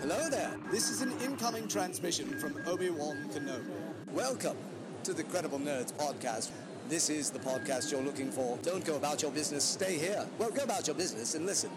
Hello 0.00 0.28
there. 0.30 0.56
This 0.70 0.90
is 0.90 1.02
an 1.02 1.12
incoming 1.24 1.66
transmission 1.66 2.38
from 2.38 2.56
Obi-Wan 2.68 3.28
Kenobi. 3.34 3.72
Welcome 4.12 4.56
to 5.02 5.12
the 5.12 5.24
Credible 5.24 5.58
Nerds 5.58 5.92
podcast. 5.92 6.50
This 6.88 7.10
is 7.10 7.30
the 7.30 7.40
podcast 7.40 7.90
you're 7.90 8.02
looking 8.02 8.30
for. 8.30 8.56
Don't 8.62 8.84
go 8.84 8.94
about 8.94 9.22
your 9.22 9.32
business, 9.32 9.64
stay 9.64 9.98
here. 9.98 10.24
Well, 10.38 10.50
go 10.50 10.62
about 10.62 10.86
your 10.86 10.94
business 10.94 11.34
and 11.34 11.46
listen. 11.46 11.70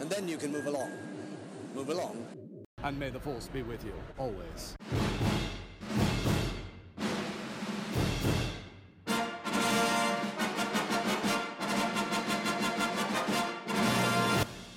And 0.00 0.10
then 0.10 0.28
you 0.28 0.36
can 0.36 0.52
move 0.52 0.66
along. 0.66 0.92
Move 1.74 1.88
along. 1.88 2.26
And 2.84 2.98
may 2.98 3.08
the 3.08 3.20
force 3.20 3.46
be 3.46 3.62
with 3.62 3.82
you 3.84 3.94
always. 4.18 4.76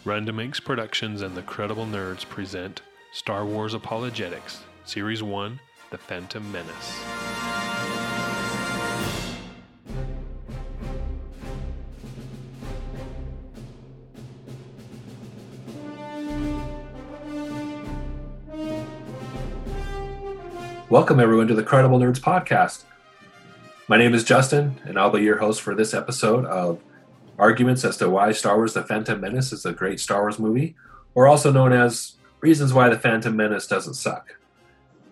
Random 0.05 0.39
Inks 0.39 0.61
Productions 0.61 1.21
and 1.21 1.36
the 1.36 1.41
Credible 1.41 1.86
Nerds 1.86 2.27
present 2.27 2.81
Star 3.11 3.43
Wars 3.43 3.73
Apologetics, 3.73 4.63
Series 4.85 5.21
1 5.21 5.59
The 5.91 5.98
Phantom 5.98 6.49
Menace. 6.53 6.99
Welcome, 20.90 21.20
everyone, 21.20 21.49
to 21.49 21.54
the 21.54 21.62
Credible 21.62 21.99
Nerds 21.99 22.21
podcast. 22.21 22.84
My 23.90 23.98
name 23.98 24.13
is 24.13 24.23
Justin, 24.23 24.79
and 24.85 24.98
I'll 24.98 25.12
be 25.12 25.23
your 25.23 25.40
host 25.40 25.59
for 25.59 25.76
this 25.76 25.93
episode 25.93 26.45
of 26.45 26.79
arguments 27.39 27.85
as 27.85 27.98
to 27.98 28.09
why 28.09 28.31
Star 28.31 28.57
Wars 28.57 28.73
The 28.73 28.84
Phantom 28.84 29.20
Menace 29.20 29.52
is 29.52 29.66
a 29.66 29.71
great 29.71 29.99
Star 29.99 30.21
Wars 30.21 30.38
movie, 30.38 30.75
or 31.16 31.27
also 31.27 31.52
known 31.52 31.73
as 31.73 32.15
reasons 32.41 32.73
why 32.73 32.89
The 32.89 32.99
Phantom 32.99 33.35
Menace 33.35 33.65
doesn't 33.65 33.95
suck. 33.95 34.35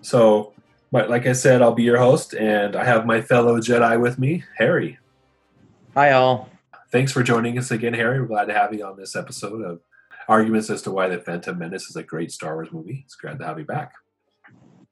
So, 0.02 0.54
but 0.92 1.10
like 1.10 1.26
I 1.26 1.34
said, 1.34 1.62
I'll 1.62 1.74
be 1.74 1.84
your 1.84 1.98
host, 1.98 2.34
and 2.34 2.76
I 2.76 2.84
have 2.84 3.06
my 3.06 3.22
fellow 3.22 3.60
Jedi 3.60 4.00
with 4.00 4.20
me, 4.20 4.44
Harry. 4.58 5.00
Hi, 5.96 6.12
all. 6.12 6.50
Thanks 6.92 7.12
for 7.12 7.24
joining 7.24 7.58
us 7.58 7.72
again, 7.72 7.94
Harry. 7.94 8.22
We're 8.22 8.28
glad 8.28 8.46
to 8.46 8.54
have 8.54 8.74
you 8.74 8.86
on 8.86 8.98
this 8.98 9.16
episode 9.16 9.62
of 9.62 9.82
arguments 10.28 10.70
as 10.70 10.82
to 10.84 10.92
why 10.92 11.08
The 11.08 11.20
Phantom 11.20 11.58
Menace 11.58 11.90
is 11.90 11.96
a 11.96 12.04
great 12.04 12.32
Star 12.32 12.56
Wars 12.56 12.72
movie. 12.72 13.04
It's 13.06 13.16
glad 13.16 13.40
to 13.40 13.46
have 13.46 13.58
you 13.58 13.66
back. 13.66 13.94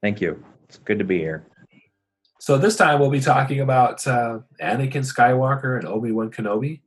Thank 0.01 0.21
you. 0.21 0.43
It's 0.67 0.77
good 0.77 0.99
to 0.99 1.05
be 1.05 1.19
here. 1.19 1.47
So 2.39 2.57
this 2.57 2.75
time 2.75 2.99
we'll 2.99 3.09
be 3.09 3.21
talking 3.21 3.61
about 3.61 4.05
uh, 4.05 4.39
Anakin 4.61 5.03
Skywalker 5.03 5.79
and 5.79 5.87
Obi 5.87 6.11
Wan 6.11 6.29
Kenobi. 6.29 6.81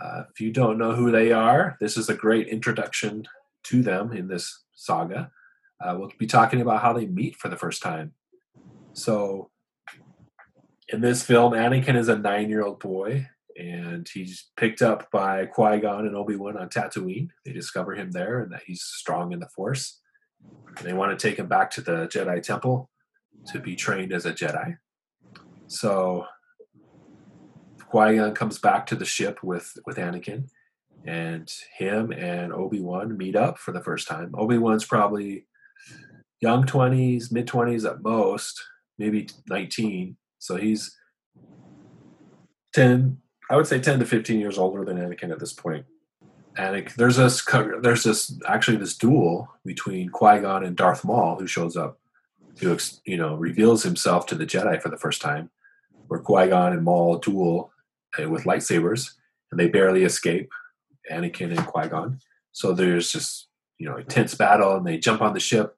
Uh, 0.00 0.24
if 0.32 0.40
you 0.40 0.50
don't 0.50 0.78
know 0.78 0.92
who 0.92 1.10
they 1.10 1.32
are, 1.32 1.76
this 1.80 1.96
is 1.96 2.08
a 2.08 2.14
great 2.14 2.48
introduction 2.48 3.26
to 3.64 3.82
them 3.82 4.12
in 4.12 4.28
this 4.28 4.64
saga. 4.74 5.30
Uh, 5.80 5.96
we'll 5.98 6.12
be 6.18 6.26
talking 6.26 6.60
about 6.60 6.82
how 6.82 6.92
they 6.92 7.06
meet 7.06 7.36
for 7.36 7.48
the 7.48 7.56
first 7.56 7.82
time. 7.82 8.12
So, 8.92 9.50
in 10.88 11.00
this 11.00 11.22
film, 11.22 11.52
Anakin 11.52 11.96
is 11.96 12.08
a 12.08 12.18
nine-year-old 12.18 12.80
boy, 12.80 13.28
and 13.56 14.08
he's 14.08 14.50
picked 14.56 14.82
up 14.82 15.10
by 15.10 15.46
Qui 15.46 15.80
Gon 15.80 16.06
and 16.06 16.16
Obi 16.16 16.36
Wan 16.36 16.56
on 16.56 16.68
Tatooine. 16.68 17.28
They 17.44 17.52
discover 17.52 17.94
him 17.94 18.10
there, 18.10 18.40
and 18.40 18.52
that 18.52 18.62
he's 18.66 18.82
strong 18.82 19.32
in 19.32 19.40
the 19.40 19.48
Force. 19.48 20.00
And 20.78 20.86
they 20.86 20.92
want 20.92 21.16
to 21.16 21.28
take 21.28 21.38
him 21.38 21.46
back 21.46 21.70
to 21.72 21.80
the 21.80 22.08
Jedi 22.08 22.42
Temple 22.42 22.90
to 23.46 23.58
be 23.58 23.76
trained 23.76 24.12
as 24.12 24.26
a 24.26 24.32
Jedi. 24.32 24.78
So 25.66 26.26
Qui 27.90 28.16
Gon 28.16 28.34
comes 28.34 28.58
back 28.58 28.86
to 28.86 28.94
the 28.94 29.04
ship 29.04 29.42
with 29.42 29.76
with 29.84 29.96
Anakin, 29.96 30.48
and 31.04 31.52
him 31.76 32.12
and 32.12 32.52
Obi 32.52 32.80
Wan 32.80 33.16
meet 33.16 33.34
up 33.34 33.58
for 33.58 33.72
the 33.72 33.82
first 33.82 34.06
time. 34.06 34.32
Obi 34.34 34.58
Wan's 34.58 34.84
probably 34.84 35.46
young 36.40 36.64
twenties, 36.66 37.32
mid 37.32 37.48
twenties 37.48 37.84
at 37.84 38.02
most, 38.02 38.62
maybe 38.96 39.28
nineteen. 39.48 40.16
So 40.38 40.54
he's 40.56 40.96
ten. 42.72 43.18
I 43.50 43.56
would 43.56 43.66
say 43.66 43.80
ten 43.80 43.98
to 43.98 44.06
fifteen 44.06 44.38
years 44.38 44.56
older 44.56 44.84
than 44.84 44.96
Anakin 44.96 45.32
at 45.32 45.40
this 45.40 45.52
point. 45.52 45.84
Anakin, 46.56 46.94
there's 46.94 47.16
this 47.16 47.44
there's 47.82 48.04
this 48.04 48.38
actually 48.46 48.76
this 48.76 48.96
duel 48.96 49.48
between 49.64 50.10
Qui 50.10 50.38
Gon 50.38 50.64
and 50.64 50.76
Darth 50.76 51.04
Maul, 51.04 51.40
who 51.40 51.48
shows 51.48 51.76
up, 51.76 51.98
who 52.60 52.78
you 53.04 53.16
know 53.16 53.34
reveals 53.34 53.82
himself 53.82 54.26
to 54.26 54.36
the 54.36 54.46
Jedi 54.46 54.80
for 54.80 54.90
the 54.90 54.96
first 54.96 55.20
time, 55.20 55.50
where 56.06 56.20
Qui 56.20 56.46
Gon 56.46 56.72
and 56.72 56.84
Maul 56.84 57.18
duel 57.18 57.72
Uh, 58.18 58.28
with 58.28 58.44
lightsabers, 58.44 59.12
and 59.50 59.60
they 59.60 59.68
barely 59.68 60.02
escape 60.02 60.50
Anakin 61.10 61.56
and 61.56 61.64
Qui 61.64 61.88
Gon. 61.88 62.18
So 62.50 62.72
there's 62.72 63.12
just 63.12 63.48
you 63.78 63.88
know 63.88 63.96
intense 63.96 64.34
battle, 64.34 64.76
and 64.76 64.86
they 64.86 64.98
jump 64.98 65.22
on 65.22 65.32
the 65.32 65.40
ship, 65.40 65.76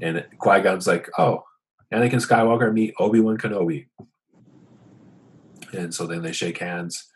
and 0.00 0.24
Qui 0.38 0.60
Gon's 0.60 0.86
like, 0.86 1.08
"Oh, 1.18 1.44
Anakin 1.92 2.20
Skywalker 2.20 2.72
meet 2.72 2.94
Obi 2.98 3.20
Wan 3.20 3.38
Kenobi," 3.38 3.86
and 5.72 5.94
so 5.94 6.06
then 6.06 6.22
they 6.22 6.32
shake 6.32 6.58
hands, 6.58 7.10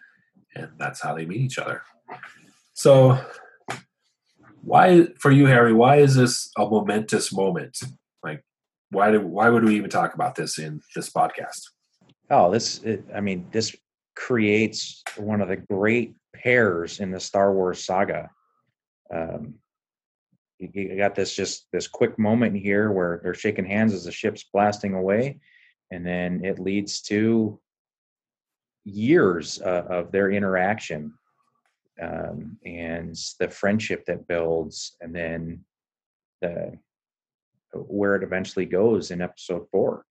and 0.55 0.71
that's 0.79 1.03
how 1.03 1.15
they 1.15 1.27
meet 1.27 1.43
each 1.43 1.59
other. 1.59 1.83
So, 2.73 3.23
why 4.63 5.09
for 5.19 5.31
you, 5.31 5.47
Harry? 5.47 5.75
Why 5.75 5.97
is 5.97 6.15
this 6.15 6.51
a 6.57 6.63
momentous 6.63 7.31
moment? 7.31 7.79
Like, 8.23 8.43
why 8.91 9.11
do 9.11 9.21
why 9.21 9.51
would 9.51 9.65
we 9.65 9.77
even 9.77 9.91
talk 9.91 10.15
about 10.15 10.35
this 10.35 10.59
in 10.59 10.81
this 10.97 11.11
podcast? 11.11 11.61
Oh, 12.31 12.51
this 12.51 12.83
it, 12.85 13.05
I 13.15 13.21
mean, 13.21 13.47
this 13.51 13.77
creates 14.17 15.03
one 15.17 15.41
of 15.41 15.49
the 15.49 15.57
great 15.57 16.15
pairs 16.35 17.01
in 17.01 17.11
the 17.11 17.21
Star 17.21 17.53
Wars 17.53 17.85
saga. 17.85 18.31
Um, 19.13 19.55
you, 20.59 20.69
you 20.75 20.97
got 20.97 21.15
this 21.15 21.35
just 21.35 21.67
this 21.73 21.89
quick 21.89 22.19
moment 22.19 22.57
here 22.57 22.93
where 22.93 23.21
they're 23.23 23.35
shaking 23.35 23.65
hands 23.65 23.95
as 23.95 24.05
the 24.05 24.13
ship's 24.13 24.45
blasting 24.53 24.95
away, 24.95 25.41
and 25.91 26.07
then 26.07 26.45
it 26.45 26.59
leads 26.59 27.01
to 27.03 27.61
years 28.85 29.61
uh, 29.63 29.85
of 29.89 30.13
their 30.13 30.31
interaction 30.31 31.13
um, 32.01 32.59
and 32.65 33.17
the 33.39 33.49
friendship 33.49 34.05
that 34.07 34.27
builds, 34.29 34.97
and 35.01 35.15
then 35.15 35.65
the 36.41 36.79
where 37.73 38.17
it 38.17 38.23
eventually 38.23 38.67
goes 38.67 39.11
in 39.11 39.21
episode 39.21 39.67
four. 39.71 40.05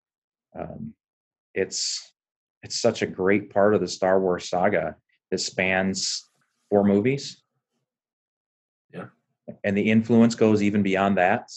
Um, 0.58 0.94
it's 1.54 2.12
it's 2.66 2.81
such 2.81 3.00
a 3.00 3.06
great 3.06 3.54
part 3.54 3.75
of 3.77 3.81
the 3.81 3.87
Star 3.87 4.19
Wars 4.19 4.49
saga 4.49 4.97
that 5.31 5.38
spans 5.38 6.28
four 6.69 6.82
movies. 6.82 7.41
Yeah. 8.93 9.06
And 9.62 9.77
the 9.77 9.88
influence 9.88 10.34
goes 10.34 10.65
even 10.65 10.82
beyond 10.82 11.16
that. 11.16 11.49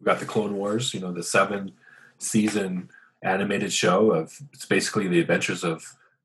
We've 0.00 0.06
got 0.06 0.18
the 0.18 0.24
Clone 0.24 0.56
Wars, 0.56 0.94
you 0.94 1.00
know, 1.00 1.12
the 1.12 1.22
seven 1.22 1.72
season 2.16 2.88
animated 3.22 3.74
show 3.74 4.12
of 4.12 4.34
it's 4.54 4.64
basically 4.64 5.06
the 5.06 5.20
adventures 5.20 5.62
of 5.64 5.84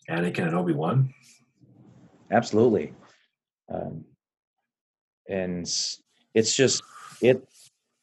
Anakin 0.10 0.48
and 0.48 0.56
Obi 0.56 0.72
Wan. 0.72 1.14
Absolutely. 2.32 2.94
Um, 3.70 4.06
and 5.28 5.70
it's 6.34 6.56
just 6.56 6.82
it 7.22 7.46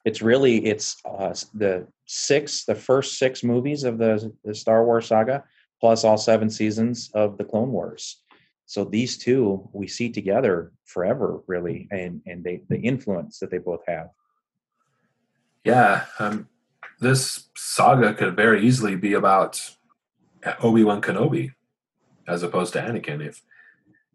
it's 0.04 0.20
really 0.20 0.66
it's 0.66 1.00
uh, 1.06 1.34
the 1.54 1.86
six 2.04 2.66
the 2.66 2.74
first 2.74 3.18
six 3.18 3.42
movies 3.42 3.84
of 3.84 3.96
the, 3.96 4.30
the 4.44 4.54
Star 4.54 4.84
Wars 4.84 5.06
saga 5.06 5.44
plus 5.82 6.04
all 6.04 6.16
seven 6.16 6.48
seasons 6.48 7.10
of 7.12 7.36
the 7.38 7.44
Clone 7.44 7.72
Wars. 7.72 8.22
So 8.66 8.84
these 8.84 9.18
two 9.18 9.68
we 9.72 9.88
see 9.88 10.08
together 10.10 10.72
forever, 10.84 11.42
really, 11.48 11.88
and 11.90 12.22
and 12.24 12.44
they 12.44 12.62
the 12.68 12.78
influence 12.78 13.40
that 13.40 13.50
they 13.50 13.58
both 13.58 13.82
have. 13.88 14.08
Yeah, 15.64 16.04
um, 16.20 16.48
this 17.00 17.50
saga 17.56 18.14
could 18.14 18.36
very 18.36 18.64
easily 18.64 18.94
be 18.94 19.14
about 19.14 19.60
Obi 20.62 20.84
Wan 20.84 21.02
Kenobi, 21.02 21.52
as 22.28 22.44
opposed 22.44 22.72
to 22.74 22.80
Anakin. 22.80 23.26
If 23.26 23.42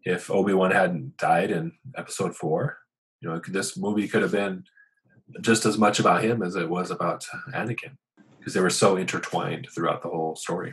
if 0.04 0.30
Obi 0.30 0.54
Wan 0.54 0.70
hadn't 0.70 1.18
died 1.18 1.50
in 1.50 1.72
Episode 1.96 2.34
Four, 2.34 2.78
you 3.20 3.28
know, 3.28 3.40
this 3.46 3.76
movie 3.76 4.08
could 4.08 4.22
have 4.22 4.32
been 4.32 4.64
just 5.42 5.66
as 5.66 5.76
much 5.76 6.00
about 6.00 6.24
him 6.24 6.42
as 6.42 6.56
it 6.56 6.70
was 6.70 6.90
about 6.90 7.26
Anakin, 7.52 7.98
because 8.38 8.54
they 8.54 8.60
were 8.60 8.70
so 8.70 8.96
intertwined 8.96 9.68
throughout 9.70 10.00
the 10.00 10.08
whole 10.08 10.34
story 10.34 10.72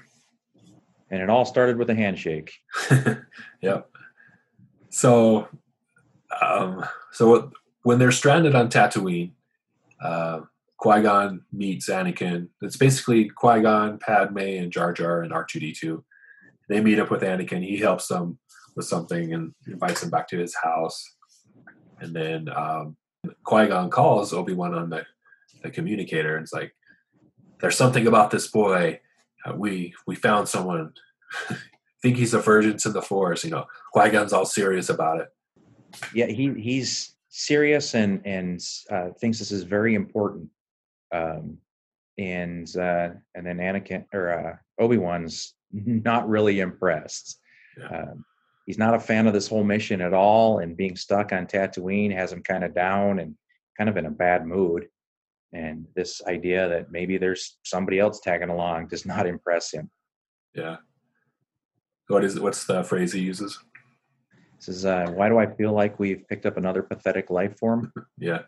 and 1.09 1.21
it 1.21 1.29
all 1.29 1.45
started 1.45 1.77
with 1.77 1.89
a 1.89 1.95
handshake. 1.95 2.53
yep. 3.61 3.89
So, 4.89 5.47
um, 6.41 6.85
so 7.11 7.51
when 7.83 7.99
they're 7.99 8.11
stranded 8.11 8.55
on 8.55 8.69
Tatooine, 8.69 9.31
uh, 10.01 10.41
Qui 10.77 11.01
Gon 11.01 11.41
meets 11.51 11.89
Anakin. 11.89 12.49
It's 12.61 12.77
basically 12.77 13.29
Qui 13.29 13.61
Gon, 13.61 13.97
Padme, 13.97 14.37
and 14.37 14.71
Jar 14.71 14.93
Jar 14.93 15.21
and 15.21 15.33
R 15.33 15.45
two 15.45 15.59
D 15.59 15.73
two. 15.73 16.03
They 16.69 16.81
meet 16.81 16.99
up 16.99 17.09
with 17.09 17.21
Anakin. 17.21 17.63
He 17.63 17.77
helps 17.77 18.07
them 18.07 18.37
with 18.75 18.85
something 18.85 19.33
and 19.33 19.53
invites 19.67 20.01
them 20.01 20.09
back 20.09 20.27
to 20.29 20.37
his 20.37 20.55
house. 20.55 21.03
And 22.01 22.13
then 22.15 22.49
um, 22.49 22.97
Qui 23.43 23.67
Gon 23.67 23.89
calls 23.89 24.33
Obi 24.33 24.53
Wan 24.53 24.73
on 24.73 24.89
the, 24.89 25.05
the 25.63 25.71
communicator 25.71 26.35
and 26.35 26.43
it's 26.43 26.53
like, 26.53 26.75
"There's 27.61 27.77
something 27.77 28.05
about 28.05 28.31
this 28.31 28.47
boy 28.47 28.99
uh, 29.45 29.55
we 29.55 29.93
we 30.07 30.15
found 30.15 30.47
someone. 30.47 30.93
I 31.49 31.57
think 32.01 32.17
he's 32.17 32.33
a 32.33 32.39
vergence 32.39 32.83
to 32.83 32.89
the 32.89 33.01
force. 33.01 33.43
You 33.43 33.51
know, 33.51 33.65
Qui 33.93 34.09
Gon's 34.09 34.33
all 34.33 34.45
serious 34.45 34.89
about 34.89 35.21
it. 35.21 35.27
Yeah, 36.13 36.27
he 36.27 36.53
he's 36.53 37.15
serious 37.29 37.95
and 37.95 38.21
and 38.25 38.61
uh, 38.89 39.09
thinks 39.19 39.39
this 39.39 39.51
is 39.51 39.63
very 39.63 39.95
important. 39.95 40.49
Um, 41.11 41.57
and 42.17 42.67
uh, 42.77 43.09
and 43.35 43.45
then 43.45 43.57
Anakin 43.57 44.05
or 44.13 44.29
uh, 44.31 44.83
Obi 44.83 44.97
Wan's 44.97 45.53
not 45.71 46.27
really 46.29 46.59
impressed. 46.59 47.39
Yeah. 47.77 47.87
Um, 47.87 48.25
he's 48.65 48.77
not 48.77 48.93
a 48.93 48.99
fan 48.99 49.27
of 49.27 49.33
this 49.33 49.47
whole 49.47 49.63
mission 49.63 50.01
at 50.01 50.13
all, 50.13 50.59
and 50.59 50.77
being 50.77 50.95
stuck 50.95 51.33
on 51.33 51.45
Tatooine 51.45 52.13
has 52.13 52.31
him 52.31 52.41
kind 52.41 52.63
of 52.63 52.73
down 52.73 53.19
and 53.19 53.35
kind 53.77 53.89
of 53.89 53.97
in 53.97 54.05
a 54.05 54.11
bad 54.11 54.45
mood. 54.45 54.87
And 55.53 55.85
this 55.95 56.21
idea 56.27 56.67
that 56.67 56.91
maybe 56.91 57.17
there's 57.17 57.57
somebody 57.63 57.99
else 57.99 58.19
tagging 58.19 58.49
along 58.49 58.87
does 58.87 59.05
not 59.13 59.27
impress 59.27 59.71
him. 59.71 59.89
Yeah. 60.53 60.77
What 62.07 62.23
is 62.23 62.39
what's 62.39 62.65
the 62.65 62.83
phrase 62.83 63.13
he 63.13 63.21
uses? 63.21 63.57
Says, 64.59 64.85
uh, 64.85 65.07
"Why 65.09 65.27
do 65.27 65.37
I 65.37 65.47
feel 65.47 65.73
like 65.73 65.99
we've 65.99 66.27
picked 66.27 66.45
up 66.45 66.57
another 66.57 66.83
pathetic 66.83 67.29
life 67.29 67.57
form?" 67.57 67.91
Yeah. 68.17 68.41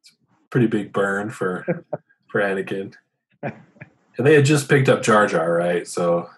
It's 0.00 0.12
a 0.12 0.48
pretty 0.50 0.66
big 0.66 0.92
burn 0.92 1.30
for 1.30 1.84
for 2.30 2.40
Anakin. 2.40 2.94
And 3.42 4.26
they 4.26 4.34
had 4.34 4.44
just 4.44 4.68
picked 4.68 4.88
up 4.88 5.02
Jar 5.02 5.26
Jar, 5.26 5.52
right? 5.52 5.86
So 5.86 6.28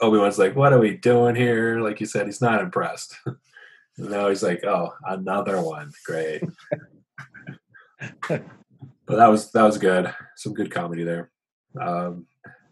Obi 0.00 0.18
Wan's 0.18 0.38
like, 0.38 0.54
"What 0.54 0.72
are 0.72 0.78
we 0.78 0.96
doing 0.96 1.34
here?" 1.34 1.80
Like 1.80 1.98
you 2.00 2.06
said, 2.06 2.26
he's 2.26 2.40
not 2.40 2.62
impressed. 2.62 3.16
And 3.26 4.10
now 4.10 4.28
he's 4.28 4.42
like, 4.42 4.64
"Oh, 4.64 4.92
another 5.04 5.60
one, 5.60 5.90
great." 6.04 6.42
But 8.28 8.42
that 9.06 9.28
was 9.28 9.50
that 9.52 9.64
was 9.64 9.78
good. 9.78 10.12
Some 10.36 10.54
good 10.54 10.70
comedy 10.70 11.04
there. 11.04 11.30
Um, 11.80 12.26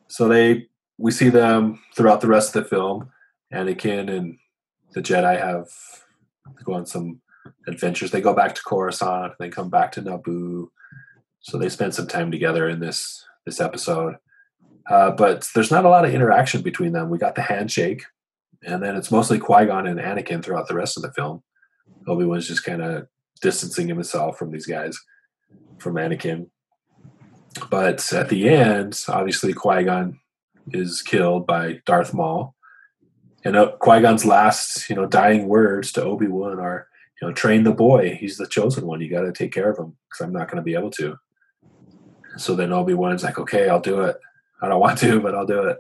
so 0.09 0.29
they 0.29 0.69
we 0.99 1.11
see 1.11 1.29
them 1.29 1.83
throughout 1.95 2.21
the 2.21 2.29
rest 2.29 2.55
of 2.55 2.65
the 2.65 2.69
film. 2.69 3.11
Anakin 3.53 4.11
and 4.11 4.39
the 4.93 5.03
Jedi 5.03 5.39
have 5.39 5.69
go 6.65 6.75
on 6.75 6.87
some 6.87 7.21
adventures. 7.67 8.11
They 8.11 8.21
go 8.21 8.35
back 8.35 8.55
to 8.55 8.63
Coruscant. 8.63 9.35
They 9.39 9.49
come 9.49 9.71
back 9.71 9.93
to 9.93 10.03
Naboo. 10.03 10.69
So 11.41 11.59
they 11.59 11.69
spend 11.69 11.95
some 11.95 12.07
time 12.07 12.31
together 12.31 12.69
in 12.69 12.81
this 12.81 13.25
this 13.45 13.61
episode. 13.61 14.17
Uh, 14.89 15.11
but 15.11 15.49
there's 15.55 15.71
not 15.71 15.85
a 15.85 15.89
lot 15.89 16.05
of 16.05 16.15
interaction 16.15 16.63
between 16.63 16.93
them. 16.93 17.11
We 17.11 17.19
got 17.19 17.35
the 17.35 17.43
handshake, 17.43 18.05
and 18.65 18.83
then 18.83 18.95
it's 18.95 19.11
mostly 19.11 19.39
Qui 19.39 19.67
Gon 19.67 19.87
and 19.87 19.99
Anakin 19.99 20.45
throughout 20.45 20.69
the 20.69 20.75
rest 20.77 20.97
of 20.97 21.03
the 21.03 21.13
film. 21.13 21.43
Obi 22.07 22.25
Wan's 22.25 22.47
just 22.47 22.65
kind 22.65 22.83
of 22.83 23.09
distancing 23.43 23.89
himself 23.89 24.39
from 24.39 24.53
these 24.53 24.67
guys, 24.67 24.99
from 25.79 25.95
Anakin. 25.95 26.49
But 27.71 28.13
at 28.13 28.29
the 28.29 28.49
end, 28.49 29.03
obviously 29.09 29.53
Qui 29.53 29.85
Gon 29.85 30.21
is 30.73 31.03
killed 31.03 31.47
by 31.47 31.81
Darth 31.87 32.13
Maul, 32.13 32.55
and 33.45 33.57
uh, 33.57 33.73
Qui 33.79 34.01
Gon's 34.01 34.25
last, 34.25 34.91
you 34.91 34.97
know, 34.97 35.07
dying 35.07 35.47
words 35.47 35.93
to 35.93 36.03
Obi 36.03 36.27
Wan 36.27 36.59
are, 36.59 36.89
you 37.21 37.29
know, 37.29 37.33
train 37.33 37.63
the 37.63 37.73
boy. 37.73 38.17
He's 38.19 38.37
the 38.37 38.47
chosen 38.47 38.87
one. 38.87 39.01
You 39.01 39.09
got 39.09 39.23
to 39.23 39.33
take 39.33 39.53
care 39.53 39.71
of 39.71 39.79
him 39.79 39.97
because 40.09 40.25
I'm 40.25 40.33
not 40.33 40.49
going 40.49 40.57
to 40.57 40.63
be 40.63 40.75
able 40.75 40.91
to. 40.93 41.17
So 42.37 42.55
then 42.55 42.73
Obi 42.73 42.95
Wan's 42.95 43.23
like, 43.23 43.39
okay, 43.39 43.69
I'll 43.69 43.81
do 43.81 44.01
it. 44.03 44.17
I 44.61 44.69
don't 44.69 44.81
want 44.81 44.99
to, 44.99 45.21
but 45.21 45.35
I'll 45.35 45.47
do 45.47 45.63
it. 45.63 45.79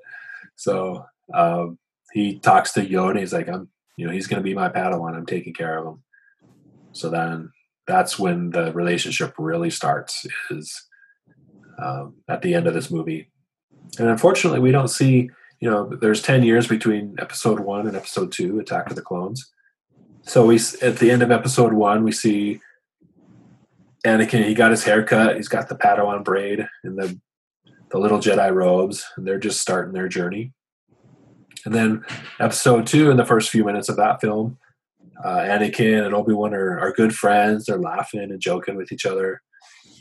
So 0.54 1.04
um, 1.34 1.78
he 2.12 2.38
talks 2.38 2.72
to 2.74 2.86
Yoda. 2.86 3.18
He's 3.18 3.32
like, 3.32 3.48
I'm, 3.48 3.68
you 3.96 4.06
know, 4.06 4.12
he's 4.12 4.26
going 4.26 4.40
to 4.40 4.44
be 4.44 4.54
my 4.54 4.68
Padawan. 4.68 5.14
I'm 5.14 5.26
taking 5.26 5.52
care 5.52 5.78
of 5.78 5.86
him. 5.86 6.02
So 6.92 7.10
then 7.10 7.50
that's 7.86 8.18
when 8.18 8.50
the 8.50 8.72
relationship 8.72 9.34
really 9.38 9.70
starts. 9.70 10.26
Is 10.50 10.86
um, 11.78 12.14
at 12.28 12.42
the 12.42 12.54
end 12.54 12.66
of 12.66 12.74
this 12.74 12.90
movie, 12.90 13.30
and 13.98 14.08
unfortunately, 14.08 14.60
we 14.60 14.72
don't 14.72 14.88
see. 14.88 15.30
You 15.60 15.70
know, 15.70 15.88
there's 16.00 16.20
ten 16.20 16.42
years 16.42 16.66
between 16.66 17.16
Episode 17.18 17.60
One 17.60 17.86
and 17.86 17.96
Episode 17.96 18.32
Two, 18.32 18.58
Attack 18.60 18.90
of 18.90 18.96
the 18.96 19.02
Clones. 19.02 19.50
So 20.22 20.44
we 20.44 20.58
at 20.82 20.98
the 20.98 21.10
end 21.10 21.22
of 21.22 21.30
Episode 21.30 21.72
One, 21.72 22.04
we 22.04 22.12
see 22.12 22.60
Anakin. 24.04 24.44
He 24.44 24.54
got 24.54 24.70
his 24.70 24.84
hair 24.84 25.02
cut. 25.02 25.36
He's 25.36 25.48
got 25.48 25.68
the 25.68 25.76
Padawan 25.76 26.24
braid 26.24 26.68
and 26.84 26.98
the 26.98 27.18
the 27.90 27.98
little 27.98 28.18
Jedi 28.18 28.52
robes, 28.52 29.06
and 29.16 29.26
they're 29.26 29.38
just 29.38 29.60
starting 29.60 29.92
their 29.92 30.08
journey. 30.08 30.52
And 31.64 31.74
then 31.74 32.04
Episode 32.38 32.86
Two, 32.86 33.10
in 33.10 33.16
the 33.16 33.24
first 33.24 33.50
few 33.50 33.64
minutes 33.64 33.88
of 33.88 33.96
that 33.96 34.20
film, 34.20 34.58
uh, 35.24 35.38
Anakin 35.38 36.04
and 36.04 36.14
Obi 36.14 36.32
Wan 36.32 36.54
are, 36.54 36.78
are 36.78 36.92
good 36.92 37.14
friends. 37.14 37.66
They're 37.66 37.78
laughing 37.78 38.20
and 38.20 38.40
joking 38.40 38.76
with 38.76 38.92
each 38.92 39.06
other. 39.06 39.40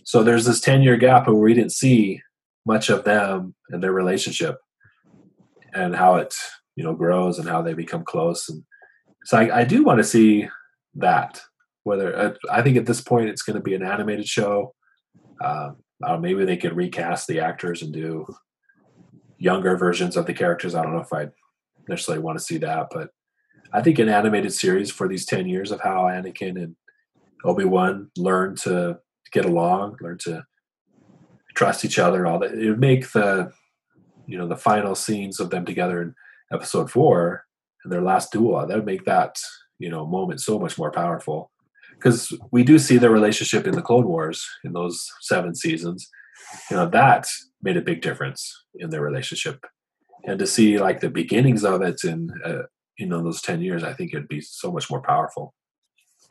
So 0.03 0.23
there's 0.23 0.45
this 0.45 0.59
10 0.59 0.83
year 0.83 0.97
gap 0.97 1.27
where 1.27 1.35
we 1.35 1.53
didn't 1.53 1.71
see 1.71 2.21
much 2.65 2.89
of 2.89 3.03
them 3.03 3.55
and 3.69 3.81
their 3.81 3.91
relationship 3.91 4.57
and 5.73 5.95
how 5.95 6.15
it 6.15 6.33
you 6.75 6.83
know 6.83 6.93
grows 6.93 7.39
and 7.39 7.47
how 7.47 7.61
they 7.61 7.73
become 7.73 8.03
close. 8.03 8.49
And 8.49 8.63
so 9.23 9.37
I, 9.37 9.59
I 9.59 9.63
do 9.63 9.83
want 9.83 9.99
to 9.99 10.03
see 10.03 10.47
that. 10.95 11.41
Whether 11.83 12.37
I, 12.51 12.59
I 12.59 12.61
think 12.63 12.77
at 12.77 12.87
this 12.87 13.01
point 13.01 13.29
it's 13.29 13.43
going 13.43 13.57
to 13.57 13.61
be 13.61 13.75
an 13.75 13.83
animated 13.83 14.27
show. 14.27 14.73
Uh, 15.39 15.71
maybe 16.19 16.43
they 16.43 16.57
could 16.57 16.75
recast 16.75 17.27
the 17.27 17.39
actors 17.39 17.81
and 17.81 17.93
do 17.93 18.25
younger 19.37 19.77
versions 19.77 20.17
of 20.17 20.25
the 20.25 20.33
characters. 20.33 20.73
I 20.73 20.81
don't 20.81 20.93
know 20.93 21.01
if 21.01 21.13
I 21.13 21.27
necessarily 21.87 22.23
want 22.23 22.39
to 22.39 22.43
see 22.43 22.57
that, 22.57 22.87
but 22.91 23.09
I 23.75 23.81
think 23.81 23.99
an 23.99 24.07
animated 24.07 24.53
series 24.53 24.89
for 24.89 25.09
these 25.09 25.25
10 25.25 25.47
years 25.49 25.69
of 25.69 25.81
how 25.81 26.03
Anakin 26.03 26.55
and 26.55 26.77
Obi-Wan 27.43 28.09
learn 28.17 28.55
to 28.63 28.99
get 29.33 29.43
along, 29.43 29.97
learn 29.99 30.17
to 30.19 30.45
trust 31.55 31.83
each 31.83 31.99
other, 31.99 32.25
all 32.25 32.39
that. 32.39 32.53
It 32.53 32.69
would 32.69 32.79
make 32.79 33.11
the, 33.11 33.51
you 34.27 34.37
know, 34.37 34.47
the 34.47 34.55
final 34.55 34.95
scenes 34.95 35.41
of 35.41 35.49
them 35.49 35.65
together 35.65 36.01
in 36.01 36.15
episode 36.53 36.89
four 36.89 37.43
and 37.83 37.91
their 37.91 38.01
last 38.01 38.31
duel, 38.31 38.65
that 38.65 38.75
would 38.75 38.85
make 38.85 39.03
that, 39.03 39.35
you 39.77 39.89
know, 39.89 40.05
moment 40.05 40.39
so 40.39 40.57
much 40.57 40.77
more 40.77 40.91
powerful. 40.91 41.51
Because 41.91 42.31
we 42.51 42.63
do 42.63 42.79
see 42.79 42.97
their 42.97 43.11
relationship 43.11 43.67
in 43.67 43.75
the 43.75 43.81
Clone 43.81 44.07
Wars 44.07 44.45
in 44.63 44.71
those 44.71 45.05
seven 45.19 45.53
seasons. 45.53 46.09
You 46.71 46.77
know, 46.77 46.89
that 46.89 47.27
made 47.61 47.75
a 47.75 47.81
big 47.81 48.01
difference 48.01 48.65
in 48.75 48.89
their 48.89 49.01
relationship. 49.01 49.65
And 50.25 50.39
to 50.39 50.47
see 50.47 50.79
like 50.79 51.01
the 51.01 51.09
beginnings 51.09 51.65
of 51.65 51.81
it 51.81 52.03
in 52.05 52.31
uh, 52.45 52.63
you 52.97 53.05
know 53.05 53.21
those 53.23 53.41
10 53.41 53.61
years 53.61 53.83
i 53.83 53.93
think 53.93 54.13
it'd 54.13 54.27
be 54.27 54.41
so 54.41 54.71
much 54.71 54.89
more 54.89 55.01
powerful 55.01 55.53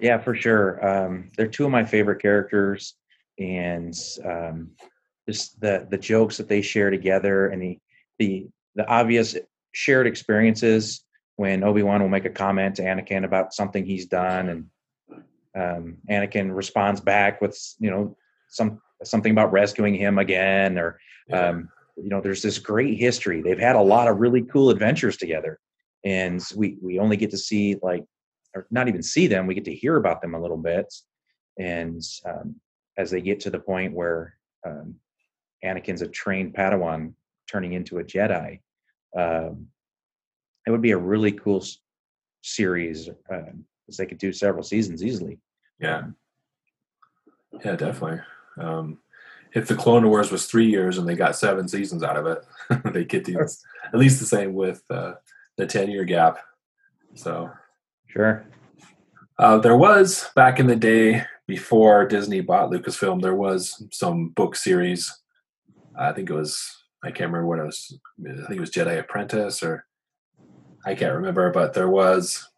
Yeah, 0.00 0.18
for 0.18 0.34
sure. 0.34 0.68
Um, 0.84 1.30
they're 1.36 1.46
two 1.56 1.64
of 1.66 1.70
my 1.70 1.84
favorite 1.84 2.20
characters, 2.20 2.96
and 3.38 3.94
um, 4.24 4.70
just 5.28 5.60
the 5.60 5.86
the 5.88 5.98
jokes 5.98 6.36
that 6.38 6.48
they 6.48 6.62
share 6.62 6.90
together, 6.90 7.46
and 7.52 7.62
the 7.62 7.78
the 8.18 8.48
the 8.74 8.84
obvious 8.88 9.36
shared 9.70 10.06
experiences 10.08 11.04
when 11.36 11.62
Obi 11.62 11.82
Wan 11.84 12.02
will 12.02 12.08
make 12.08 12.24
a 12.24 12.30
comment 12.44 12.74
to 12.76 12.82
Anakin 12.82 13.24
about 13.24 13.54
something 13.54 13.84
he's 13.86 14.06
done, 14.06 14.48
and 14.52 14.62
um, 15.54 15.96
Anakin 16.10 16.52
responds 16.54 17.00
back 17.00 17.40
with 17.40 17.56
you 17.78 17.90
know 17.90 18.16
some 18.48 18.80
something 19.04 19.30
about 19.30 19.52
rescuing 19.52 19.94
him 19.94 20.18
again, 20.18 20.76
or 20.76 20.98
Yeah. 21.28 21.48
um, 21.50 21.68
you 21.96 22.08
know, 22.10 22.20
there's 22.20 22.42
this 22.42 22.58
great 22.58 22.98
history. 22.98 23.42
They've 23.42 23.66
had 23.68 23.76
a 23.76 23.80
lot 23.94 24.08
of 24.08 24.18
really 24.18 24.42
cool 24.42 24.70
adventures 24.70 25.16
together, 25.16 25.60
and 26.04 26.42
we 26.54 26.78
we 26.82 26.98
only 26.98 27.16
get 27.16 27.30
to 27.30 27.38
see 27.38 27.76
like 27.82 28.04
or 28.54 28.66
not 28.70 28.88
even 28.88 29.02
see 29.02 29.26
them 29.26 29.46
we 29.46 29.54
get 29.54 29.64
to 29.64 29.74
hear 29.74 29.96
about 29.96 30.20
them 30.20 30.34
a 30.34 30.40
little 30.40 30.56
bit. 30.56 30.92
And 31.58 32.02
um, 32.26 32.56
as 32.98 33.10
they 33.10 33.20
get 33.20 33.40
to 33.40 33.50
the 33.50 33.58
point 33.58 33.94
where 33.94 34.36
um, 34.66 34.96
anakin's 35.64 36.02
a 36.02 36.08
trained 36.08 36.54
padawan 36.54 37.14
turning 37.50 37.72
into 37.72 37.98
a 37.98 38.04
jedi 38.04 38.60
um, 39.16 39.68
it 40.66 40.70
would 40.70 40.82
be 40.82 40.92
a 40.92 40.98
really 40.98 41.32
cool 41.32 41.60
s- 41.60 41.78
series 42.42 43.08
because 43.28 43.96
they 43.98 44.06
could 44.06 44.18
do 44.18 44.32
several 44.32 44.62
seasons 44.62 45.04
easily. 45.04 45.38
Yeah. 45.78 46.04
Yeah 47.64 47.76
definitely. 47.76 48.20
Um 48.58 48.98
if 49.54 49.68
the 49.68 49.76
clone 49.76 50.08
wars 50.08 50.32
was 50.32 50.46
three 50.46 50.68
years 50.68 50.98
and 50.98 51.08
they 51.08 51.14
got 51.14 51.36
seven 51.36 51.68
seasons 51.68 52.02
out 52.02 52.16
of 52.16 52.26
it 52.26 52.44
they 52.92 53.04
get 53.04 53.24
these 53.24 53.64
at 53.86 53.98
least 53.98 54.18
the 54.18 54.26
same 54.26 54.52
with 54.52 54.82
uh, 54.90 55.12
the 55.56 55.66
10 55.66 55.90
year 55.90 56.04
gap 56.04 56.38
so 57.14 57.50
sure 58.06 58.44
Uh, 59.38 59.58
there 59.58 59.76
was 59.76 60.30
back 60.36 60.60
in 60.60 60.66
the 60.68 60.76
day 60.76 61.24
before 61.46 62.06
Disney 62.06 62.40
bought 62.40 62.70
Lucasfilm. 62.70 63.20
There 63.20 63.34
was 63.34 63.84
some 63.90 64.28
book 64.28 64.54
series. 64.56 65.12
I 65.98 66.12
think 66.12 66.30
it 66.30 66.34
was 66.34 66.84
I 67.02 67.10
can't 67.10 67.30
remember 67.30 67.46
what 67.46 67.58
it 67.58 67.66
was. 67.66 67.98
I 68.20 68.46
think 68.46 68.56
it 68.56 68.60
was 68.60 68.70
Jedi 68.70 68.98
Apprentice 68.98 69.62
or 69.62 69.84
I 70.86 70.94
can't 70.94 71.14
remember, 71.14 71.50
but 71.50 71.74
there 71.74 71.88
was 71.88 72.48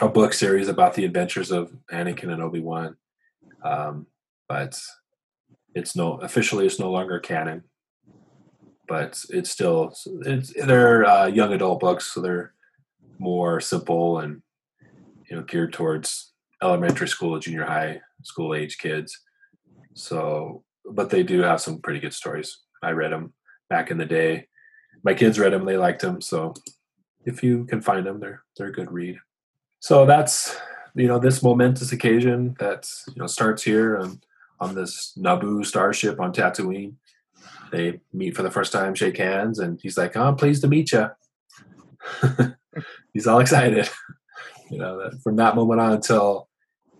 a 0.00 0.08
book 0.08 0.32
series 0.32 0.68
about 0.68 0.94
the 0.94 1.04
adventures 1.04 1.50
of 1.50 1.72
Anakin 1.92 2.32
and 2.32 2.42
Obi 2.42 2.60
Wan. 2.60 2.96
Um, 3.62 4.06
but 4.48 4.80
it's 5.74 5.94
no 5.96 6.14
officially 6.18 6.66
it's 6.66 6.78
no 6.78 6.90
longer 6.90 7.18
canon. 7.18 7.64
But 8.88 9.22
it's 9.30 9.50
still 9.50 9.94
it's 10.26 10.52
they're 10.54 11.04
uh, 11.04 11.26
young 11.26 11.52
adult 11.52 11.80
books, 11.80 12.06
so 12.12 12.20
they're 12.20 12.52
more 13.18 13.60
simple 13.60 14.18
and 14.18 14.42
you 15.30 15.36
know 15.36 15.42
geared 15.42 15.72
towards 15.72 16.32
elementary 16.62 17.08
school 17.08 17.38
junior 17.38 17.64
high 17.64 18.00
school 18.22 18.54
age 18.54 18.78
kids. 18.78 19.18
So 19.94 20.64
but 20.90 21.10
they 21.10 21.22
do 21.22 21.40
have 21.40 21.60
some 21.60 21.80
pretty 21.80 22.00
good 22.00 22.14
stories. 22.14 22.58
I 22.82 22.90
read 22.90 23.12
them 23.12 23.32
back 23.70 23.90
in 23.90 23.98
the 23.98 24.04
day. 24.04 24.48
My 25.04 25.14
kids 25.14 25.38
read 25.38 25.52
them 25.52 25.64
they 25.64 25.76
liked 25.76 26.02
them 26.02 26.20
so 26.20 26.54
if 27.24 27.42
you 27.42 27.64
can 27.66 27.80
find 27.80 28.04
them 28.04 28.20
they're 28.20 28.42
they're 28.56 28.68
a 28.68 28.72
good 28.72 28.90
read. 28.90 29.18
So 29.78 30.06
that's 30.06 30.56
you 30.94 31.06
know 31.06 31.18
this 31.18 31.42
momentous 31.42 31.92
occasion 31.92 32.56
that 32.58 32.88
you 33.08 33.14
know 33.16 33.26
starts 33.26 33.62
here 33.62 33.98
on 33.98 34.20
on 34.60 34.74
this 34.74 35.12
Naboo 35.18 35.66
starship 35.66 36.20
on 36.20 36.32
Tatooine. 36.32 36.94
They 37.72 38.00
meet 38.12 38.36
for 38.36 38.42
the 38.42 38.50
first 38.50 38.72
time, 38.72 38.94
shake 38.94 39.16
hands, 39.16 39.58
and 39.58 39.80
he's 39.82 39.96
like, 39.96 40.16
oh, 40.16 40.22
"I'm 40.22 40.36
pleased 40.36 40.62
to 40.62 40.68
meet 40.68 40.92
you." 40.92 41.08
he's 43.14 43.26
all 43.26 43.40
excited. 43.40 43.88
you 44.70 44.78
know, 44.78 44.98
that 44.98 45.20
from 45.22 45.36
that 45.36 45.56
moment 45.56 45.80
on 45.80 45.92
until 45.94 46.48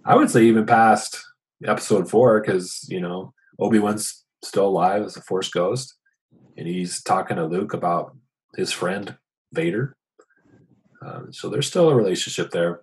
I 0.04 0.16
would 0.16 0.30
say 0.30 0.44
even 0.44 0.66
past 0.66 1.22
episode 1.64 2.10
four, 2.10 2.40
because 2.40 2.84
you 2.88 3.00
know 3.00 3.34
Obi 3.60 3.78
Wan's 3.78 4.24
still 4.42 4.66
alive 4.66 5.04
as 5.04 5.16
a 5.16 5.22
Force 5.22 5.50
ghost, 5.50 5.94
and 6.56 6.66
he's 6.66 7.02
talking 7.02 7.36
to 7.36 7.46
Luke 7.46 7.74
about 7.74 8.16
his 8.56 8.72
friend 8.72 9.16
Vader. 9.52 9.94
Um, 11.04 11.32
so 11.32 11.48
there's 11.48 11.66
still 11.66 11.90
a 11.90 11.94
relationship 11.94 12.50
there 12.50 12.80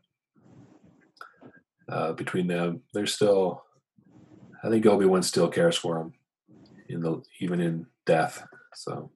uh, 1.90 2.14
between 2.14 2.48
them. 2.48 2.82
There's 2.94 3.14
still, 3.14 3.64
I 4.64 4.70
think 4.70 4.86
Obi 4.86 5.06
Wan 5.06 5.24
still 5.24 5.48
cares 5.48 5.78
for 5.78 5.98
him, 6.00 6.14
in 6.90 7.02
the 7.02 7.22
even 7.40 7.60
in 7.62 7.86
death. 8.06 8.44
So, 8.74 9.12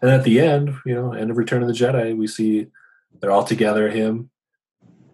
and 0.00 0.10
at 0.10 0.24
the 0.24 0.40
end, 0.40 0.74
you 0.86 0.94
know, 0.94 1.12
end 1.12 1.30
of 1.30 1.36
Return 1.36 1.62
of 1.62 1.68
the 1.68 1.74
Jedi, 1.74 2.16
we 2.16 2.26
see 2.26 2.68
they're 3.20 3.32
all 3.32 3.44
together. 3.44 3.90
Him, 3.90 4.30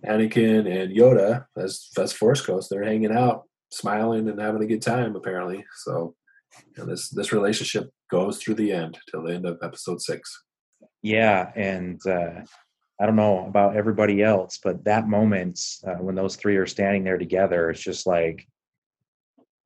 Anakin, 0.06 0.70
and 0.70 0.94
Yoda 0.94 1.46
as 1.56 1.88
as 1.98 2.12
Force 2.12 2.42
Ghosts. 2.42 2.68
They're 2.68 2.84
hanging 2.84 3.12
out, 3.12 3.44
smiling, 3.70 4.28
and 4.28 4.40
having 4.40 4.62
a 4.62 4.66
good 4.66 4.82
time. 4.82 5.16
Apparently, 5.16 5.64
so 5.76 6.14
you 6.58 6.84
know, 6.84 6.86
this 6.86 7.08
this 7.08 7.32
relationship 7.32 7.90
goes 8.10 8.38
through 8.38 8.54
the 8.54 8.72
end 8.72 8.98
till 9.10 9.22
the 9.22 9.34
end 9.34 9.46
of 9.46 9.58
Episode 9.62 10.00
six. 10.00 10.44
Yeah, 11.02 11.50
and 11.56 12.00
uh, 12.06 12.42
I 13.00 13.06
don't 13.06 13.16
know 13.16 13.46
about 13.46 13.76
everybody 13.76 14.22
else, 14.22 14.58
but 14.62 14.84
that 14.84 15.08
moment 15.08 15.60
uh, 15.86 15.96
when 15.96 16.14
those 16.14 16.36
three 16.36 16.56
are 16.56 16.66
standing 16.66 17.04
there 17.04 17.18
together, 17.18 17.70
it's 17.70 17.82
just 17.82 18.06
like 18.06 18.46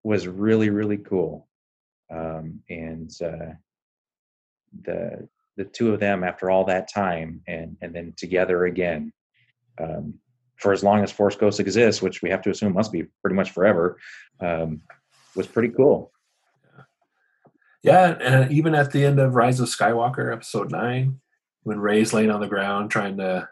was 0.04 0.28
really 0.28 0.70
really 0.70 0.96
cool. 0.96 1.47
Um, 2.10 2.60
and 2.70 3.10
uh, 3.22 3.54
the 4.82 5.28
the 5.56 5.64
two 5.64 5.92
of 5.92 6.00
them 6.00 6.22
after 6.22 6.50
all 6.50 6.64
that 6.64 6.92
time 6.92 7.42
and 7.46 7.76
and 7.82 7.94
then 7.94 8.14
together 8.16 8.66
again 8.66 9.12
um, 9.80 10.14
for 10.56 10.72
as 10.72 10.82
long 10.82 11.02
as 11.02 11.12
Force 11.12 11.36
Ghosts 11.36 11.60
exists, 11.60 12.02
which 12.02 12.22
we 12.22 12.30
have 12.30 12.42
to 12.42 12.50
assume 12.50 12.72
must 12.72 12.92
be 12.92 13.04
pretty 13.22 13.36
much 13.36 13.52
forever, 13.52 13.98
um, 14.40 14.82
was 15.36 15.46
pretty 15.46 15.68
cool. 15.68 16.12
Yeah, 17.82 18.16
and 18.20 18.52
even 18.52 18.74
at 18.74 18.90
the 18.90 19.04
end 19.04 19.20
of 19.20 19.36
Rise 19.36 19.60
of 19.60 19.68
Skywalker, 19.68 20.32
Episode 20.32 20.72
Nine, 20.72 21.20
when 21.62 21.78
Rey's 21.78 22.12
laying 22.12 22.30
on 22.30 22.40
the 22.40 22.48
ground 22.48 22.90
trying 22.90 23.18
to 23.18 23.48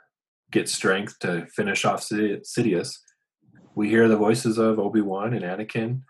get 0.51 0.69
strength 0.69 1.19
to 1.21 1.47
finish 1.55 1.85
off 1.85 2.01
Sidious, 2.01 2.99
we 3.77 3.89
hear 3.89 4.09
the 4.09 4.17
voices 4.17 4.59
of 4.59 4.81
Obi 4.81 5.01
Wan 5.01 5.33
and 5.33 5.45
Anakin. 5.45 6.03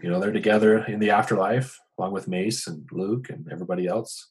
You 0.00 0.10
know, 0.10 0.20
they're 0.20 0.32
together 0.32 0.84
in 0.84 1.00
the 1.00 1.10
afterlife, 1.10 1.78
along 1.98 2.12
with 2.12 2.28
Mace 2.28 2.66
and 2.66 2.86
Luke 2.92 3.30
and 3.30 3.46
everybody 3.50 3.86
else, 3.86 4.30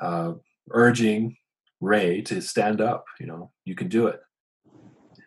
uh, 0.00 0.32
urging 0.70 1.36
Rey 1.80 2.22
to 2.22 2.40
stand 2.40 2.80
up. 2.80 3.04
You 3.20 3.26
know, 3.26 3.50
you 3.64 3.74
can 3.74 3.88
do 3.88 4.06
it. 4.06 4.20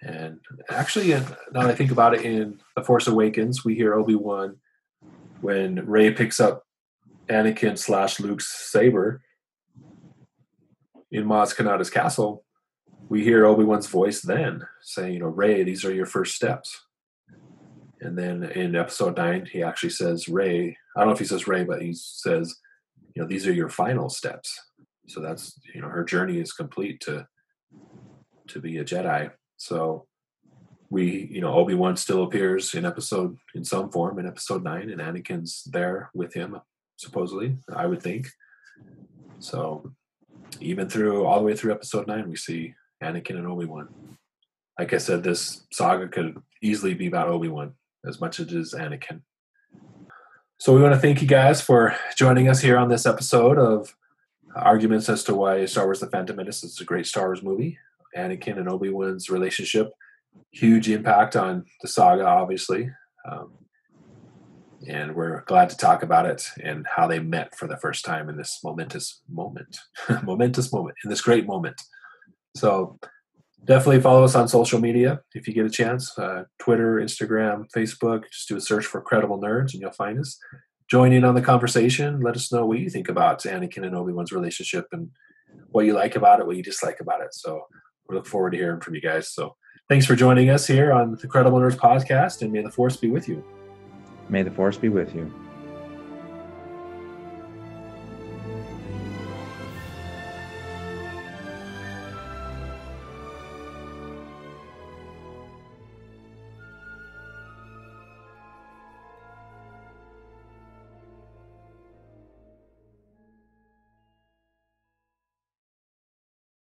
And 0.01 0.39
actually, 0.69 1.09
now 1.09 1.61
that 1.61 1.67
I 1.67 1.75
think 1.75 1.91
about 1.91 2.15
it, 2.15 2.25
in 2.25 2.59
The 2.75 2.83
Force 2.83 3.07
Awakens, 3.07 3.63
we 3.63 3.75
hear 3.75 3.93
Obi 3.93 4.15
Wan 4.15 4.57
when 5.41 5.85
Rey 5.85 6.11
picks 6.11 6.39
up 6.39 6.63
Anakin 7.27 7.77
slash 7.77 8.19
Luke's 8.19 8.71
saber 8.71 9.21
in 11.11 11.25
Maz 11.25 11.55
Kanata's 11.55 11.89
castle, 11.89 12.45
we 13.09 13.23
hear 13.23 13.45
Obi 13.45 13.63
Wan's 13.63 13.87
voice 13.87 14.21
then 14.21 14.65
saying, 14.81 15.13
you 15.13 15.19
know, 15.19 15.27
Rey, 15.27 15.63
these 15.63 15.83
are 15.83 15.93
your 15.93 16.05
first 16.05 16.35
steps. 16.35 16.85
And 17.99 18.17
then 18.17 18.43
in 18.43 18.75
episode 18.75 19.17
nine, 19.17 19.47
he 19.51 19.61
actually 19.61 19.89
says, 19.89 20.29
Rey, 20.29 20.77
I 20.95 20.99
don't 20.99 21.09
know 21.09 21.13
if 21.13 21.19
he 21.19 21.25
says 21.25 21.47
Rey, 21.47 21.63
but 21.63 21.81
he 21.81 21.93
says, 21.93 22.55
you 23.15 23.21
know, 23.21 23.27
these 23.27 23.47
are 23.47 23.53
your 23.53 23.69
final 23.69 24.09
steps. 24.09 24.59
So 25.07 25.21
that's, 25.21 25.59
you 25.73 25.81
know, 25.81 25.89
her 25.89 26.03
journey 26.03 26.39
is 26.39 26.53
complete 26.53 26.99
to 27.01 27.27
to 28.47 28.59
be 28.59 28.77
a 28.77 28.83
Jedi. 28.83 29.31
So 29.57 30.07
we, 30.89 31.29
you 31.31 31.39
know, 31.39 31.53
Obi 31.53 31.73
Wan 31.73 31.95
still 31.95 32.23
appears 32.23 32.73
in 32.73 32.85
episode 32.85 33.37
in 33.55 33.63
some 33.63 33.91
form 33.91 34.19
in 34.19 34.27
episode 34.27 34.63
nine, 34.63 34.89
and 34.89 34.99
Anakin's 34.99 35.63
there 35.65 36.09
with 36.13 36.33
him, 36.33 36.59
supposedly. 36.97 37.57
I 37.73 37.85
would 37.85 38.01
think. 38.01 38.27
So 39.39 39.93
even 40.59 40.89
through 40.89 41.25
all 41.25 41.39
the 41.39 41.45
way 41.45 41.55
through 41.55 41.71
episode 41.71 42.07
nine, 42.07 42.29
we 42.29 42.35
see 42.35 42.75
Anakin 43.01 43.37
and 43.37 43.47
Obi 43.47 43.65
Wan. 43.65 44.17
Like 44.77 44.93
I 44.93 44.97
said, 44.97 45.23
this 45.23 45.65
saga 45.71 46.07
could 46.07 46.41
easily 46.61 46.93
be 46.93 47.07
about 47.07 47.29
Obi 47.29 47.47
Wan 47.47 47.73
as 48.05 48.19
much 48.19 48.39
as 48.39 48.47
it 48.47 48.53
is 48.53 48.73
Anakin. 48.73 49.21
So 50.61 50.75
we 50.75 50.81
want 50.83 50.93
to 50.93 50.99
thank 50.99 51.23
you 51.23 51.27
guys 51.27 51.59
for 51.59 51.95
joining 52.15 52.47
us 52.47 52.61
here 52.61 52.77
on 52.77 52.87
this 52.87 53.07
episode 53.07 53.57
of 53.57 53.95
arguments 54.55 55.09
as 55.09 55.23
to 55.23 55.33
why 55.33 55.65
Star 55.65 55.85
Wars: 55.85 56.01
The 56.01 56.05
Phantom 56.05 56.35
Menace 56.35 56.63
is 56.63 56.79
a 56.79 56.85
great 56.85 57.07
Star 57.07 57.29
Wars 57.29 57.41
movie. 57.41 57.79
Anakin 58.15 58.59
and 58.59 58.69
Obi 58.69 58.91
Wan's 58.91 59.27
relationship, 59.27 59.89
huge 60.51 60.87
impact 60.87 61.35
on 61.35 61.65
the 61.81 61.87
saga, 61.87 62.27
obviously. 62.27 62.91
Um, 63.27 63.53
and 64.87 65.15
we're 65.15 65.41
glad 65.45 65.71
to 65.71 65.77
talk 65.77 66.03
about 66.03 66.27
it 66.27 66.45
and 66.63 66.85
how 66.95 67.07
they 67.07 67.17
met 67.17 67.55
for 67.55 67.67
the 67.67 67.77
first 67.77 68.05
time 68.05 68.29
in 68.29 68.37
this 68.37 68.59
momentous 68.63 69.23
moment, 69.27 69.79
momentous 70.23 70.71
moment, 70.71 70.95
in 71.03 71.09
this 71.09 71.21
great 71.21 71.47
moment. 71.47 71.81
So 72.55 72.99
definitely 73.65 74.01
follow 74.01 74.23
us 74.23 74.35
on 74.35 74.47
social 74.47 74.79
media 74.79 75.21
if 75.33 75.47
you 75.47 75.53
get 75.53 75.65
a 75.65 75.69
chance 75.69 76.17
uh, 76.17 76.43
Twitter, 76.59 76.95
Instagram, 76.95 77.65
Facebook. 77.75 78.23
Just 78.31 78.47
do 78.47 78.57
a 78.57 78.61
search 78.61 78.85
for 78.85 79.01
Credible 79.01 79.39
Nerds 79.39 79.73
and 79.73 79.81
you'll 79.81 79.91
find 79.91 80.19
us. 80.19 80.37
Join 80.89 81.13
in 81.13 81.23
on 81.23 81.35
the 81.35 81.41
conversation. 81.41 82.21
Let 82.21 82.35
us 82.35 82.51
know 82.51 82.65
what 82.65 82.79
you 82.79 82.89
think 82.89 83.07
about 83.07 83.43
Anakin 83.43 83.85
and 83.85 83.95
Obi 83.95 84.11
Wan's 84.11 84.31
relationship 84.31 84.87
and 84.91 85.09
what 85.69 85.85
you 85.85 85.93
like 85.93 86.15
about 86.15 86.39
it, 86.39 86.47
what 86.47 86.57
you 86.57 86.63
dislike 86.63 86.99
about 86.99 87.21
it. 87.21 87.33
So 87.33 87.61
we 88.09 88.15
look 88.15 88.27
forward 88.27 88.51
to 88.51 88.57
hearing 88.57 88.81
from 88.81 88.95
you 88.95 89.01
guys. 89.01 89.29
So 89.29 89.55
thanks 89.87 90.05
for 90.05 90.15
joining 90.15 90.49
us 90.49 90.67
here 90.67 90.91
on 90.91 91.15
the 91.15 91.27
Credible 91.27 91.59
Nerds 91.59 91.77
podcast, 91.77 92.41
and 92.41 92.51
may 92.51 92.61
the 92.61 92.71
force 92.71 92.97
be 92.97 93.09
with 93.09 93.29
you. 93.29 93.43
May 94.29 94.43
the 94.43 94.51
force 94.51 94.77
be 94.77 94.89
with 94.89 95.15
you. 95.15 95.31